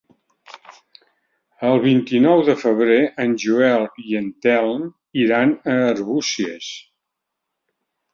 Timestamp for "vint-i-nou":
1.81-2.39